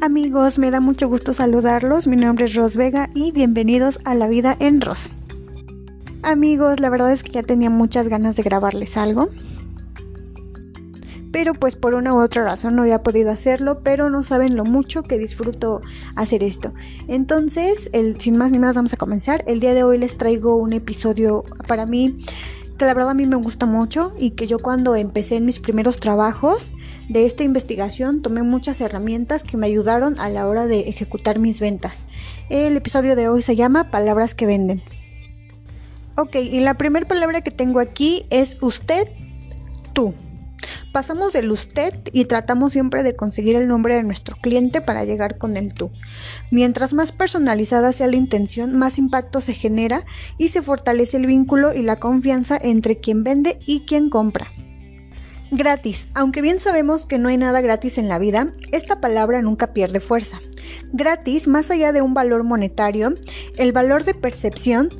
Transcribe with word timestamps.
Amigos, 0.00 0.60
me 0.60 0.70
da 0.70 0.80
mucho 0.80 1.08
gusto 1.08 1.32
saludarlos. 1.32 2.06
Mi 2.06 2.14
nombre 2.14 2.44
es 2.44 2.54
Ros 2.54 2.76
Vega 2.76 3.10
y 3.14 3.32
bienvenidos 3.32 3.98
a 4.04 4.14
La 4.14 4.28
Vida 4.28 4.56
en 4.60 4.80
Ros. 4.80 5.10
Amigos, 6.22 6.78
la 6.78 6.88
verdad 6.88 7.10
es 7.10 7.24
que 7.24 7.32
ya 7.32 7.42
tenía 7.42 7.68
muchas 7.68 8.06
ganas 8.06 8.36
de 8.36 8.44
grabarles 8.44 8.96
algo. 8.96 9.28
Pero 11.32 11.52
pues 11.52 11.74
por 11.74 11.94
una 11.94 12.14
u 12.14 12.22
otra 12.22 12.44
razón 12.44 12.76
no 12.76 12.82
había 12.82 13.02
podido 13.02 13.32
hacerlo, 13.32 13.80
pero 13.82 14.08
no 14.08 14.22
saben 14.22 14.54
lo 14.54 14.64
mucho 14.64 15.02
que 15.02 15.18
disfruto 15.18 15.80
hacer 16.14 16.44
esto. 16.44 16.72
Entonces, 17.08 17.90
sin 18.18 18.38
más 18.38 18.52
ni 18.52 18.60
más 18.60 18.76
vamos 18.76 18.92
a 18.92 18.98
comenzar. 18.98 19.42
El 19.48 19.58
día 19.58 19.74
de 19.74 19.82
hoy 19.82 19.98
les 19.98 20.16
traigo 20.16 20.54
un 20.54 20.74
episodio 20.74 21.44
para 21.66 21.86
mí 21.86 22.24
que 22.78 22.86
la 22.86 22.94
verdad 22.94 23.10
a 23.10 23.14
mí 23.14 23.26
me 23.26 23.36
gusta 23.36 23.66
mucho 23.66 24.14
y 24.18 24.30
que 24.30 24.46
yo 24.46 24.60
cuando 24.60 24.94
empecé 24.94 25.36
en 25.36 25.44
mis 25.44 25.58
primeros 25.58 25.98
trabajos 25.98 26.74
de 27.08 27.26
esta 27.26 27.42
investigación 27.42 28.22
tomé 28.22 28.42
muchas 28.42 28.80
herramientas 28.80 29.42
que 29.42 29.56
me 29.56 29.66
ayudaron 29.66 30.18
a 30.18 30.30
la 30.30 30.46
hora 30.46 30.66
de 30.66 30.88
ejecutar 30.88 31.38
mis 31.38 31.60
ventas. 31.60 32.04
El 32.48 32.76
episodio 32.76 33.16
de 33.16 33.28
hoy 33.28 33.42
se 33.42 33.56
llama 33.56 33.90
Palabras 33.90 34.34
que 34.34 34.46
venden. 34.46 34.82
Ok, 36.16 36.36
y 36.36 36.60
la 36.60 36.74
primera 36.74 37.06
palabra 37.06 37.42
que 37.42 37.50
tengo 37.50 37.80
aquí 37.80 38.22
es 38.30 38.56
usted, 38.62 39.08
tú. 39.92 40.14
Pasamos 40.92 41.32
del 41.32 41.50
usted 41.50 41.94
y 42.12 42.24
tratamos 42.26 42.72
siempre 42.72 43.02
de 43.02 43.16
conseguir 43.16 43.56
el 43.56 43.68
nombre 43.68 43.94
de 43.94 44.02
nuestro 44.02 44.36
cliente 44.36 44.80
para 44.80 45.04
llegar 45.04 45.38
con 45.38 45.56
el 45.56 45.74
tú. 45.74 45.90
Mientras 46.50 46.94
más 46.94 47.12
personalizada 47.12 47.92
sea 47.92 48.06
la 48.06 48.16
intención, 48.16 48.76
más 48.76 48.98
impacto 48.98 49.40
se 49.40 49.54
genera 49.54 50.04
y 50.38 50.48
se 50.48 50.62
fortalece 50.62 51.16
el 51.16 51.26
vínculo 51.26 51.74
y 51.74 51.82
la 51.82 51.96
confianza 51.96 52.58
entre 52.60 52.96
quien 52.96 53.24
vende 53.24 53.58
y 53.66 53.80
quien 53.80 54.10
compra. 54.10 54.50
Gratis. 55.50 56.08
Aunque 56.14 56.42
bien 56.42 56.60
sabemos 56.60 57.06
que 57.06 57.18
no 57.18 57.28
hay 57.28 57.38
nada 57.38 57.62
gratis 57.62 57.96
en 57.96 58.08
la 58.08 58.18
vida, 58.18 58.48
esta 58.70 59.00
palabra 59.00 59.40
nunca 59.40 59.72
pierde 59.72 60.00
fuerza. 60.00 60.40
Gratis, 60.92 61.48
más 61.48 61.70
allá 61.70 61.92
de 61.92 62.02
un 62.02 62.12
valor 62.12 62.44
monetario, 62.44 63.14
el 63.56 63.72
valor 63.72 64.04
de 64.04 64.12
percepción 64.12 64.90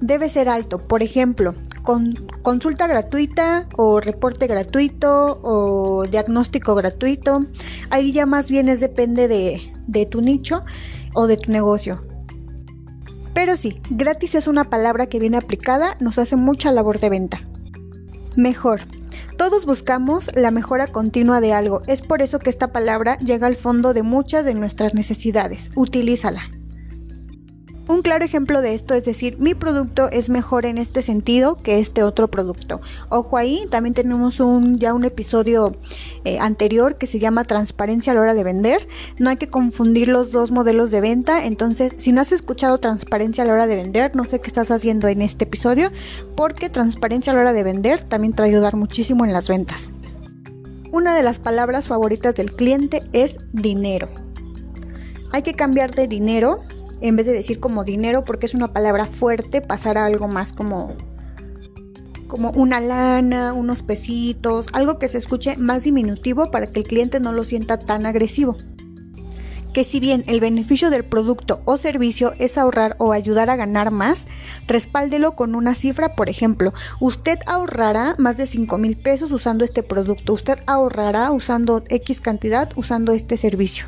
debe 0.00 0.30
ser 0.30 0.48
alto. 0.48 0.78
Por 0.78 1.02
ejemplo, 1.02 1.54
con 1.82 2.14
consulta 2.42 2.86
gratuita 2.86 3.68
o 3.76 4.00
reporte 4.00 4.46
gratuito 4.46 5.40
o 5.42 6.06
diagnóstico 6.06 6.74
gratuito. 6.74 7.46
Ahí 7.90 8.12
ya 8.12 8.26
más 8.26 8.50
bien 8.50 8.68
es 8.68 8.80
depende 8.80 9.28
de, 9.28 9.72
de 9.86 10.06
tu 10.06 10.20
nicho 10.20 10.64
o 11.14 11.26
de 11.26 11.36
tu 11.36 11.50
negocio. 11.50 12.04
Pero 13.34 13.56
sí, 13.56 13.80
gratis 13.90 14.34
es 14.34 14.46
una 14.46 14.64
palabra 14.64 15.06
que 15.06 15.20
viene 15.20 15.36
aplicada, 15.36 15.96
nos 16.00 16.18
hace 16.18 16.36
mucha 16.36 16.72
labor 16.72 16.98
de 16.98 17.10
venta. 17.10 17.40
Mejor. 18.36 18.80
Todos 19.36 19.64
buscamos 19.64 20.30
la 20.34 20.50
mejora 20.50 20.86
continua 20.88 21.40
de 21.40 21.54
algo. 21.54 21.82
Es 21.86 22.02
por 22.02 22.20
eso 22.20 22.38
que 22.38 22.50
esta 22.50 22.72
palabra 22.72 23.18
llega 23.18 23.46
al 23.46 23.56
fondo 23.56 23.94
de 23.94 24.02
muchas 24.02 24.44
de 24.44 24.54
nuestras 24.54 24.92
necesidades. 24.92 25.70
Utilízala. 25.76 26.59
Un 27.90 28.02
claro 28.02 28.24
ejemplo 28.24 28.60
de 28.60 28.72
esto 28.72 28.94
es 28.94 29.04
decir, 29.04 29.36
mi 29.40 29.52
producto 29.54 30.08
es 30.12 30.30
mejor 30.30 30.64
en 30.64 30.78
este 30.78 31.02
sentido 31.02 31.56
que 31.56 31.80
este 31.80 32.04
otro 32.04 32.28
producto. 32.28 32.80
Ojo 33.08 33.36
ahí, 33.36 33.64
también 33.68 33.94
tenemos 33.94 34.38
un, 34.38 34.78
ya 34.78 34.94
un 34.94 35.04
episodio 35.04 35.74
eh, 36.24 36.38
anterior 36.38 36.98
que 36.98 37.08
se 37.08 37.18
llama 37.18 37.42
transparencia 37.42 38.12
a 38.12 38.14
la 38.14 38.20
hora 38.20 38.34
de 38.34 38.44
vender. 38.44 38.86
No 39.18 39.28
hay 39.28 39.38
que 39.38 39.48
confundir 39.48 40.06
los 40.06 40.30
dos 40.30 40.52
modelos 40.52 40.92
de 40.92 41.00
venta. 41.00 41.44
Entonces, 41.44 41.94
si 41.98 42.12
no 42.12 42.20
has 42.20 42.30
escuchado 42.30 42.78
transparencia 42.78 43.42
a 43.42 43.48
la 43.48 43.54
hora 43.54 43.66
de 43.66 43.74
vender, 43.74 44.14
no 44.14 44.24
sé 44.24 44.40
qué 44.40 44.46
estás 44.46 44.70
haciendo 44.70 45.08
en 45.08 45.20
este 45.20 45.42
episodio, 45.42 45.90
porque 46.36 46.70
transparencia 46.70 47.32
a 47.32 47.34
la 47.34 47.42
hora 47.42 47.52
de 47.52 47.64
vender 47.64 48.04
también 48.04 48.34
te 48.34 48.42
va 48.42 48.46
a 48.46 48.50
ayudar 48.50 48.76
muchísimo 48.76 49.24
en 49.24 49.32
las 49.32 49.48
ventas. 49.48 49.90
Una 50.92 51.12
de 51.16 51.24
las 51.24 51.40
palabras 51.40 51.88
favoritas 51.88 52.36
del 52.36 52.52
cliente 52.54 53.02
es 53.12 53.38
dinero. 53.52 54.08
Hay 55.32 55.42
que 55.42 55.54
cambiar 55.54 55.92
de 55.92 56.06
dinero 56.06 56.60
en 57.00 57.16
vez 57.16 57.26
de 57.26 57.32
decir 57.32 57.60
como 57.60 57.84
dinero 57.84 58.24
porque 58.24 58.46
es 58.46 58.54
una 58.54 58.72
palabra 58.72 59.06
fuerte, 59.06 59.60
pasar 59.60 59.98
a 59.98 60.04
algo 60.04 60.28
más 60.28 60.52
como 60.52 60.96
como 62.30 62.50
una 62.52 62.80
lana, 62.80 63.52
unos 63.52 63.82
pesitos, 63.82 64.68
algo 64.72 64.98
que 64.98 65.08
se 65.08 65.18
escuche 65.18 65.56
más 65.56 65.82
diminutivo 65.82 66.50
para 66.52 66.70
que 66.70 66.78
el 66.78 66.86
cliente 66.86 67.18
no 67.18 67.32
lo 67.32 67.42
sienta 67.42 67.78
tan 67.78 68.06
agresivo. 68.06 68.56
Que 69.74 69.84
si 69.84 70.00
bien 70.00 70.24
el 70.26 70.40
beneficio 70.40 70.90
del 70.90 71.04
producto 71.04 71.60
o 71.64 71.76
servicio 71.76 72.32
es 72.38 72.56
ahorrar 72.56 72.94
o 72.98 73.12
ayudar 73.12 73.50
a 73.50 73.56
ganar 73.56 73.90
más, 73.90 74.28
respáldelo 74.66 75.34
con 75.34 75.54
una 75.54 75.74
cifra, 75.74 76.14
por 76.14 76.28
ejemplo, 76.28 76.72
usted 77.00 77.38
ahorrará 77.46 78.14
más 78.18 78.36
de 78.36 78.46
5 78.46 78.78
mil 78.78 78.96
pesos 78.96 79.32
usando 79.32 79.64
este 79.64 79.82
producto, 79.82 80.32
usted 80.32 80.60
ahorrará 80.66 81.32
usando 81.32 81.82
X 81.88 82.20
cantidad 82.20 82.70
usando 82.76 83.12
este 83.12 83.36
servicio. 83.36 83.86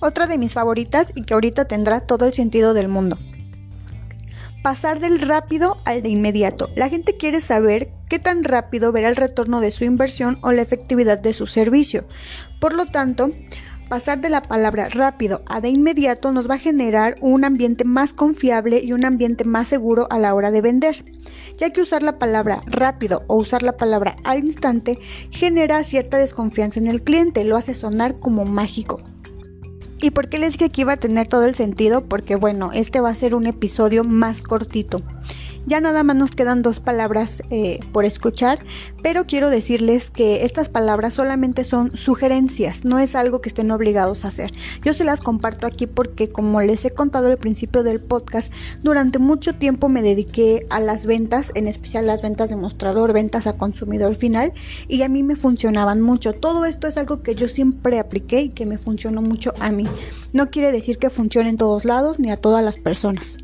Otra 0.00 0.28
de 0.28 0.38
mis 0.38 0.54
favoritas 0.54 1.12
y 1.16 1.22
que 1.22 1.34
ahorita 1.34 1.64
tendrá 1.64 2.00
todo 2.00 2.26
el 2.26 2.32
sentido 2.32 2.72
del 2.72 2.88
mundo. 2.88 3.18
Pasar 4.62 5.00
del 5.00 5.20
rápido 5.20 5.76
al 5.84 6.02
de 6.02 6.08
inmediato. 6.08 6.70
La 6.76 6.88
gente 6.88 7.14
quiere 7.14 7.40
saber 7.40 7.90
qué 8.08 8.20
tan 8.20 8.44
rápido 8.44 8.92
verá 8.92 9.08
el 9.08 9.16
retorno 9.16 9.60
de 9.60 9.72
su 9.72 9.84
inversión 9.84 10.38
o 10.42 10.52
la 10.52 10.62
efectividad 10.62 11.20
de 11.20 11.32
su 11.32 11.48
servicio. 11.48 12.04
Por 12.60 12.74
lo 12.74 12.86
tanto, 12.86 13.30
pasar 13.88 14.20
de 14.20 14.30
la 14.30 14.42
palabra 14.42 14.88
rápido 14.88 15.42
a 15.46 15.60
de 15.60 15.70
inmediato 15.70 16.30
nos 16.30 16.48
va 16.48 16.54
a 16.54 16.58
generar 16.58 17.16
un 17.20 17.44
ambiente 17.44 17.84
más 17.84 18.14
confiable 18.14 18.80
y 18.84 18.92
un 18.92 19.04
ambiente 19.04 19.44
más 19.44 19.66
seguro 19.66 20.06
a 20.10 20.18
la 20.18 20.32
hora 20.32 20.52
de 20.52 20.60
vender, 20.60 21.04
ya 21.56 21.70
que 21.70 21.80
usar 21.80 22.04
la 22.04 22.18
palabra 22.18 22.62
rápido 22.66 23.24
o 23.26 23.36
usar 23.36 23.64
la 23.64 23.76
palabra 23.76 24.14
al 24.22 24.44
instante 24.44 24.98
genera 25.30 25.82
cierta 25.82 26.18
desconfianza 26.18 26.78
en 26.78 26.86
el 26.86 27.02
cliente, 27.02 27.42
lo 27.42 27.56
hace 27.56 27.74
sonar 27.74 28.20
como 28.20 28.44
mágico. 28.44 29.00
¿Y 30.00 30.10
por 30.10 30.28
qué 30.28 30.38
les 30.38 30.52
dije 30.52 30.70
que 30.70 30.82
iba 30.82 30.92
a 30.92 30.96
tener 30.96 31.28
todo 31.28 31.44
el 31.44 31.54
sentido? 31.54 32.04
Porque 32.04 32.36
bueno, 32.36 32.70
este 32.72 33.00
va 33.00 33.10
a 33.10 33.14
ser 33.14 33.34
un 33.34 33.46
episodio 33.46 34.04
más 34.04 34.42
cortito. 34.42 35.02
Ya 35.68 35.82
nada 35.82 36.02
más 36.02 36.16
nos 36.16 36.30
quedan 36.30 36.62
dos 36.62 36.80
palabras 36.80 37.42
eh, 37.50 37.80
por 37.92 38.06
escuchar, 38.06 38.58
pero 39.02 39.26
quiero 39.26 39.50
decirles 39.50 40.08
que 40.08 40.46
estas 40.46 40.70
palabras 40.70 41.12
solamente 41.12 41.62
son 41.62 41.94
sugerencias, 41.94 42.86
no 42.86 42.98
es 42.98 43.14
algo 43.14 43.42
que 43.42 43.50
estén 43.50 43.70
obligados 43.70 44.24
a 44.24 44.28
hacer. 44.28 44.50
Yo 44.82 44.94
se 44.94 45.04
las 45.04 45.20
comparto 45.20 45.66
aquí 45.66 45.86
porque 45.86 46.30
como 46.30 46.62
les 46.62 46.86
he 46.86 46.90
contado 46.90 47.26
al 47.26 47.36
principio 47.36 47.82
del 47.82 48.00
podcast, 48.00 48.50
durante 48.82 49.18
mucho 49.18 49.56
tiempo 49.56 49.90
me 49.90 50.00
dediqué 50.00 50.66
a 50.70 50.80
las 50.80 51.04
ventas, 51.04 51.52
en 51.54 51.68
especial 51.68 52.06
las 52.06 52.22
ventas 52.22 52.48
de 52.48 52.56
mostrador, 52.56 53.12
ventas 53.12 53.46
a 53.46 53.58
consumidor 53.58 54.14
final, 54.14 54.54
y 54.88 55.02
a 55.02 55.08
mí 55.10 55.22
me 55.22 55.36
funcionaban 55.36 56.00
mucho. 56.00 56.32
Todo 56.32 56.64
esto 56.64 56.86
es 56.86 56.96
algo 56.96 57.22
que 57.22 57.34
yo 57.34 57.46
siempre 57.46 57.98
apliqué 57.98 58.40
y 58.40 58.48
que 58.48 58.64
me 58.64 58.78
funcionó 58.78 59.20
mucho 59.20 59.52
a 59.60 59.70
mí. 59.70 59.86
No 60.32 60.46
quiere 60.46 60.72
decir 60.72 60.96
que 60.96 61.10
funcione 61.10 61.50
en 61.50 61.58
todos 61.58 61.84
lados 61.84 62.18
ni 62.18 62.30
a 62.30 62.38
todas 62.38 62.64
las 62.64 62.78
personas. 62.78 63.36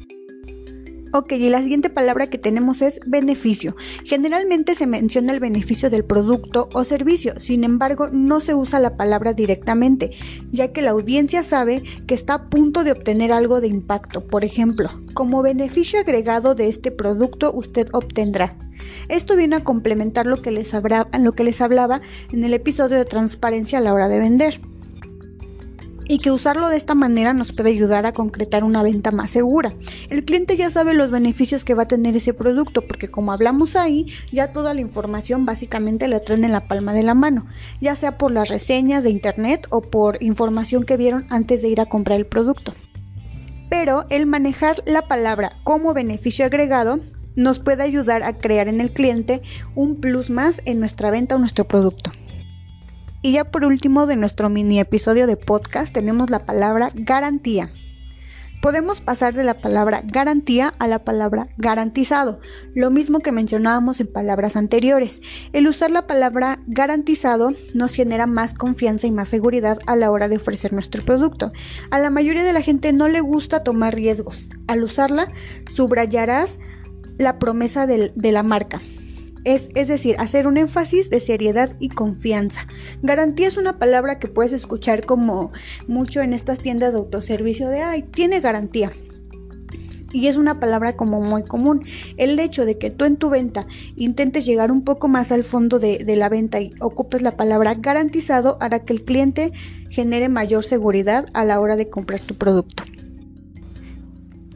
Ok, 1.16 1.30
y 1.30 1.48
la 1.48 1.62
siguiente 1.62 1.90
palabra 1.90 2.26
que 2.26 2.38
tenemos 2.38 2.82
es 2.82 2.98
beneficio. 3.06 3.76
Generalmente 4.02 4.74
se 4.74 4.88
menciona 4.88 5.32
el 5.32 5.38
beneficio 5.38 5.88
del 5.88 6.04
producto 6.04 6.68
o 6.72 6.82
servicio, 6.82 7.34
sin 7.38 7.62
embargo 7.62 8.08
no 8.10 8.40
se 8.40 8.56
usa 8.56 8.80
la 8.80 8.96
palabra 8.96 9.32
directamente, 9.32 10.10
ya 10.50 10.72
que 10.72 10.82
la 10.82 10.90
audiencia 10.90 11.44
sabe 11.44 11.84
que 12.08 12.16
está 12.16 12.34
a 12.34 12.50
punto 12.50 12.82
de 12.82 12.90
obtener 12.90 13.30
algo 13.30 13.60
de 13.60 13.68
impacto. 13.68 14.26
Por 14.26 14.44
ejemplo, 14.44 14.90
como 15.14 15.40
beneficio 15.40 16.00
agregado 16.00 16.56
de 16.56 16.66
este 16.66 16.90
producto 16.90 17.52
usted 17.52 17.86
obtendrá. 17.92 18.58
Esto 19.08 19.36
viene 19.36 19.54
a 19.54 19.62
complementar 19.62 20.26
lo 20.26 20.42
que 20.42 20.50
les, 20.50 20.72
lo 20.72 21.32
que 21.32 21.44
les 21.44 21.60
hablaba 21.60 22.00
en 22.32 22.42
el 22.42 22.54
episodio 22.54 22.98
de 22.98 23.04
transparencia 23.04 23.78
a 23.78 23.82
la 23.82 23.94
hora 23.94 24.08
de 24.08 24.18
vender 24.18 24.60
y 26.06 26.18
que 26.18 26.30
usarlo 26.30 26.68
de 26.68 26.76
esta 26.76 26.94
manera 26.94 27.32
nos 27.32 27.52
puede 27.52 27.70
ayudar 27.70 28.06
a 28.06 28.12
concretar 28.12 28.64
una 28.64 28.82
venta 28.82 29.10
más 29.10 29.30
segura. 29.30 29.72
El 30.10 30.24
cliente 30.24 30.56
ya 30.56 30.70
sabe 30.70 30.94
los 30.94 31.10
beneficios 31.10 31.64
que 31.64 31.74
va 31.74 31.84
a 31.84 31.88
tener 31.88 32.16
ese 32.16 32.34
producto 32.34 32.82
porque 32.82 33.08
como 33.08 33.32
hablamos 33.32 33.76
ahí, 33.76 34.06
ya 34.32 34.52
toda 34.52 34.74
la 34.74 34.80
información 34.80 35.46
básicamente 35.46 36.08
la 36.08 36.20
traen 36.20 36.44
en 36.44 36.52
la 36.52 36.68
palma 36.68 36.92
de 36.92 37.02
la 37.02 37.14
mano, 37.14 37.46
ya 37.80 37.94
sea 37.96 38.18
por 38.18 38.30
las 38.30 38.48
reseñas 38.48 39.02
de 39.02 39.10
internet 39.10 39.66
o 39.70 39.80
por 39.80 40.22
información 40.22 40.84
que 40.84 40.96
vieron 40.96 41.26
antes 41.30 41.62
de 41.62 41.68
ir 41.68 41.80
a 41.80 41.86
comprar 41.86 42.18
el 42.18 42.26
producto. 42.26 42.74
Pero 43.70 44.04
el 44.10 44.26
manejar 44.26 44.76
la 44.86 45.08
palabra 45.08 45.58
como 45.64 45.94
beneficio 45.94 46.44
agregado 46.44 47.00
nos 47.36 47.58
puede 47.58 47.82
ayudar 47.82 48.22
a 48.22 48.34
crear 48.34 48.68
en 48.68 48.80
el 48.80 48.92
cliente 48.92 49.42
un 49.74 49.96
plus 49.96 50.30
más 50.30 50.62
en 50.64 50.78
nuestra 50.78 51.10
venta 51.10 51.34
o 51.34 51.38
nuestro 51.38 51.66
producto. 51.66 52.12
Y 53.24 53.32
ya 53.32 53.44
por 53.44 53.64
último 53.64 54.06
de 54.06 54.16
nuestro 54.16 54.50
mini 54.50 54.78
episodio 54.78 55.26
de 55.26 55.38
podcast 55.38 55.94
tenemos 55.94 56.28
la 56.28 56.44
palabra 56.44 56.90
garantía. 56.94 57.72
Podemos 58.60 59.00
pasar 59.00 59.32
de 59.32 59.44
la 59.44 59.62
palabra 59.62 60.02
garantía 60.04 60.74
a 60.78 60.88
la 60.88 61.04
palabra 61.04 61.48
garantizado, 61.56 62.38
lo 62.74 62.90
mismo 62.90 63.20
que 63.20 63.32
mencionábamos 63.32 63.98
en 64.00 64.12
palabras 64.12 64.56
anteriores. 64.56 65.22
El 65.54 65.66
usar 65.68 65.90
la 65.90 66.06
palabra 66.06 66.58
garantizado 66.66 67.54
nos 67.72 67.94
genera 67.94 68.26
más 68.26 68.52
confianza 68.52 69.06
y 69.06 69.10
más 69.10 69.28
seguridad 69.28 69.78
a 69.86 69.96
la 69.96 70.10
hora 70.10 70.28
de 70.28 70.36
ofrecer 70.36 70.74
nuestro 70.74 71.02
producto. 71.02 71.50
A 71.90 71.98
la 72.00 72.10
mayoría 72.10 72.44
de 72.44 72.52
la 72.52 72.60
gente 72.60 72.92
no 72.92 73.08
le 73.08 73.22
gusta 73.22 73.64
tomar 73.64 73.94
riesgos. 73.94 74.50
Al 74.66 74.84
usarla, 74.84 75.32
subrayarás 75.66 76.58
la 77.16 77.38
promesa 77.38 77.86
de, 77.86 78.12
la 78.16 78.42
marca 78.42 78.82
Es, 79.44 79.68
es, 79.74 79.88
decir, 79.88 80.16
hacer 80.18 80.46
un 80.46 80.56
énfasis 80.56 81.10
de 81.10 81.20
seriedad 81.20 81.76
y 81.78 81.90
confianza. 81.90 82.66
Garantía 83.02 83.48
es 83.48 83.56
una 83.56 83.78
palabra 83.78 84.18
que 84.18 84.28
puedes 84.28 84.52
escuchar 84.52 85.04
como 85.04 85.52
mucho 85.86 86.22
en 86.22 86.32
estas 86.32 86.60
tiendas 86.60 86.94
de 86.94 86.98
autoservicio 86.98 87.68
de, 87.68 87.82
ay, 87.82 88.02
tiene 88.02 88.40
garantía 88.40 88.90
y 90.14 90.28
es 90.28 90.36
una 90.36 90.60
palabra 90.60 90.94
como 90.94 91.20
muy 91.20 91.42
común. 91.42 91.84
El 92.16 92.38
hecho 92.38 92.64
de 92.64 92.78
que 92.78 92.90
tú 92.90 93.04
en 93.04 93.16
tu 93.16 93.28
venta 93.28 93.66
intentes 93.96 94.46
llegar 94.46 94.70
un 94.70 94.84
poco 94.84 95.08
más 95.08 95.32
al 95.32 95.44
fondo 95.44 95.78
de, 95.78 96.02
la 96.16 96.28
venta 96.28 96.60
y 96.60 96.72
ocupes 96.80 97.20
la 97.20 97.36
palabra 97.36 97.74
garantizado 97.74 98.56
hará 98.60 98.84
que 98.84 98.92
el 98.92 99.04
cliente 99.04 99.52
genere 99.90 100.28
mayor 100.28 100.62
seguridad 100.62 101.26
a 101.34 101.44
la 101.44 101.60
hora 101.60 101.76
de 101.76 101.90
comprar 101.90 102.20
tu 102.20 102.36
producto. 102.36 102.84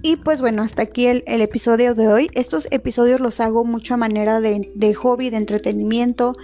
Y 0.01 0.17
pues 0.17 0.41
bueno, 0.41 0.63
hasta 0.63 0.83
aquí 0.83 1.07
el, 1.07 1.23
episodio 1.27 1.95
de 1.95 2.07
hoy. 2.07 2.31
Estos 2.35 2.69
episodios 2.71 3.21
los 3.21 3.41
hago 3.41 3.65
mucho 3.65 3.95
a 3.95 3.97
manera 3.97 4.41
de, 4.41 4.95
hobby, 4.95 5.31
de 5.31 5.39
entretenimiento. 5.39 6.37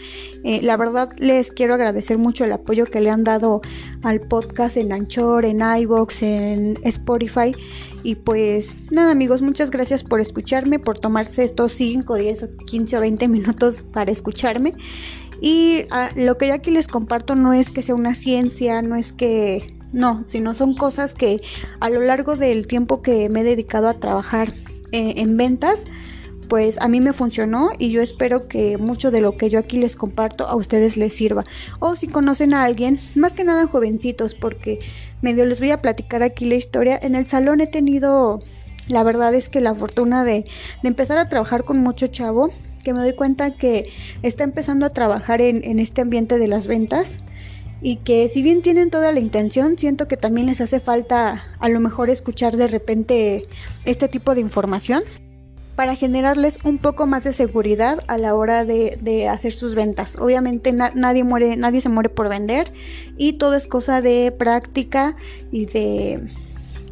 Eh, 0.43 0.61
la 0.63 0.77
verdad 0.77 1.11
les 1.19 1.53
quiero 1.53 1.75
agradecer 1.75 2.19
mucho 2.19 2.45
el 2.45 2.53
apoyo 2.53 2.85
que 2.87 3.01
le 3.01 3.11
han 3.11 3.23
dado 3.23 3.63
al 4.03 4.21
podcast 4.21 4.77
en 4.77 4.93
Anchor, 4.93 5.45
en 5.45 5.61
iVoox, 5.61 6.23
en 6.23 6.79
Spotify. 6.83 7.55
Y 8.03 8.17
pues 8.17 8.77
nada 8.91 9.13
amigos, 9.13 9.41
muchas 9.41 9.71
gracias 9.71 10.03
por 10.03 10.21
escucharme, 10.21 10.81
por 10.81 10.99
tomarse 10.99 11.45
estos 11.45 11.73
5, 11.73 12.17
10, 12.17 12.49
15 12.67 12.97
o 12.97 13.01
20 13.01 13.29
minutos 13.29 13.85
para 13.93 14.11
escucharme. 14.11 14.75
Y 15.41 15.83
ah, 15.91 16.11
lo 16.17 16.37
que 16.37 16.49
yo 16.49 16.55
aquí 16.55 16.73
les 16.73 16.89
comparto 16.89 17.37
no 17.37 17.53
es 17.53 17.71
que 17.71 17.83
sea 17.83 17.95
una 17.95 18.17
ciencia, 18.17 18.83
no 18.83 18.97
es 18.97 19.13
que 19.13 19.75
no, 19.95 20.25
sino 20.27 20.55
son 20.55 20.75
cosas 20.75 21.15
que 21.15 21.41
a 21.79 21.89
lo 21.89 22.01
largo 22.01 22.37
del 22.37 22.67
tiempo 22.67 23.01
que 23.01 23.29
me 23.29 23.41
he 23.41 23.45
dedicado 23.45 23.89
a 23.89 23.95
trabajar 23.95 24.53
eh, 24.91 25.15
en 25.19 25.37
ventas, 25.37 25.85
pues 26.49 26.81
a 26.81 26.89
mí 26.89 27.01
me 27.01 27.13
funcionó 27.13 27.71
y 27.79 27.91
yo 27.91 28.03
espero 28.03 28.49
que 28.49 28.77
mucho 28.77 29.13
de 29.13 29.21
lo 29.21 29.37
que 29.37 29.49
yo 29.51 29.59
aquí 29.61 29.79
les 29.79 29.95
comparto 29.95 30.47
a 30.47 30.57
ustedes 30.57 30.97
les 30.97 31.15
sirva. 31.15 31.45
O 31.79 31.95
si 31.95 32.09
conocen 32.09 32.55
a 32.55 32.65
alguien, 32.65 33.01
más 33.15 33.35
que 33.35 33.45
nada 33.45 33.69
jovencitos, 33.69 34.35
porque 34.35 34.81
medio 35.23 35.47
les 35.47 35.61
voy 35.61 35.71
a 35.71 35.81
platicar 35.81 36.25
aquí 36.25 36.45
la 36.45 36.57
historia. 36.57 36.99
En 37.01 37.15
el 37.15 37.29
salón 37.29 37.61
he 37.61 37.69
tenido, 37.69 38.41
la 38.89 39.05
verdad 39.05 39.33
es 39.33 39.49
que 39.49 39.61
la 39.61 39.77
fortuna 39.77 40.25
de, 40.25 40.45
de 40.83 40.89
empezar 40.89 41.19
a 41.19 41.29
trabajar 41.29 41.65
con 41.65 41.79
mucho 41.79 42.09
chavo, 42.09 42.51
que 42.83 42.93
me 42.93 43.01
doy 43.01 43.15
cuenta 43.15 43.53
que 43.53 43.89
está 44.23 44.43
empezando 44.43 44.87
a 44.87 44.91
trabajar 44.91 45.41
en, 45.41 45.63
en 45.65 45.79
este 45.79 46.03
ambiente 46.03 46.37
de 46.39 46.49
las 46.49 46.67
ventas 46.67 47.17
y 47.85 47.97
que 47.97 48.29
si 48.29 48.41
bien 48.41 48.63
tienen 48.63 48.89
toda 48.89 49.13
la 49.13 49.21
intención, 49.21 49.77
siento 49.77 50.09
que 50.09 50.17
también 50.17 50.47
les 50.47 50.63
hace 50.63 50.81
falta 50.81 51.45
a 51.59 51.69
lo 51.69 51.81
mejor 51.81 52.09
escuchar 52.09 52.57
de 52.57 52.67
repente 52.67 53.47
este 53.85 54.09
tipo 54.09 54.35
de 54.35 54.41
información 54.41 55.03
para 55.77 55.95
generarles 55.95 56.59
un 56.65 56.79
poco 56.79 57.07
más 57.07 57.25
de 57.25 57.35
seguridad 57.35 58.01
a 58.07 58.17
la 58.17 58.35
hora 58.37 58.65
de, 58.65 59.29
hacer 59.29 59.53
sus 59.53 59.75
ventas. 59.75 60.17
Obviamente 60.19 60.73
nadie 60.73 61.25
muere, 61.25 61.57
nadie 61.57 61.83
se 61.83 61.91
muere 61.91 62.09
por 62.09 62.31
vender 62.31 62.73
y 63.19 63.35
todo 63.35 63.55
es 63.55 63.67
cosa 63.67 64.01
de 64.01 64.33
práctica 64.33 65.15
y 65.53 65.67
de 65.67 66.31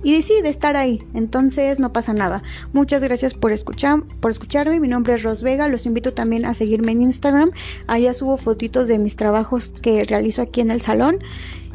y 0.02 0.22
sí, 0.22 0.34
de 0.42 0.48
estar 0.48 0.76
ahí. 0.76 1.02
Entonces 1.14 1.78
no 1.78 1.92
pasa 1.92 2.12
nada. 2.12 2.42
Muchas 2.72 3.02
gracias 3.02 3.34
por, 3.34 3.52
escuchar, 3.52 4.02
por 4.20 4.30
escucharme. 4.30 4.80
Mi 4.80 4.88
nombre 4.88 5.14
es 5.14 5.22
Ros 5.22 5.42
Vega. 5.42 5.68
Los 5.68 5.86
invito 5.86 6.12
también 6.12 6.44
a 6.44 6.54
seguirme 6.54 6.92
en 6.92 7.02
Instagram. 7.02 7.52
Allá 7.86 8.14
subo 8.14 8.36
fotitos 8.36 8.88
de 8.88 8.98
mis 8.98 9.16
trabajos 9.16 9.70
que 9.70 10.04
realizo 10.04 10.42
aquí 10.42 10.60
en 10.60 10.70
el 10.70 10.80
salón. 10.80 11.18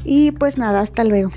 Y 0.04 0.32
pues 0.32 0.58
nada, 0.58 0.82
hasta 0.82 1.04
luego. 1.04 1.32